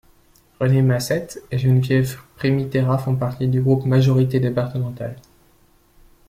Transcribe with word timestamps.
René 0.59 0.81
Massette 0.81 1.43
et 1.51 1.59
Geneviève 1.59 2.17
Primiterra 2.35 2.97
font 2.97 3.15
partie 3.15 3.47
du 3.47 3.61
groupe 3.61 3.85
Majorité 3.85 4.39
Départementale. 4.39 5.15